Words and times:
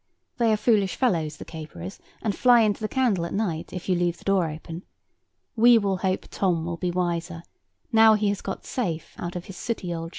They 0.39 0.51
are 0.51 0.57
foolish 0.57 0.95
fellows, 0.95 1.37
the 1.37 1.45
caperers, 1.45 1.99
and 2.23 2.35
fly 2.35 2.61
into 2.61 2.81
the 2.81 2.87
candle 2.87 3.23
at 3.23 3.35
night, 3.35 3.71
if 3.71 3.87
you 3.87 3.93
leave 3.93 4.17
the 4.17 4.23
door 4.23 4.49
open. 4.49 4.83
We 5.55 5.77
will 5.77 5.97
hope 5.97 6.25
Tom 6.31 6.65
will 6.65 6.77
be 6.77 6.89
wiser, 6.89 7.43
now 7.91 8.15
he 8.15 8.29
has 8.29 8.41
got 8.41 8.65
safe 8.65 9.13
out 9.19 9.35
of 9.35 9.45
his 9.45 9.57
sooty 9.57 9.93
old 9.93 10.05
shell. 10.09 10.09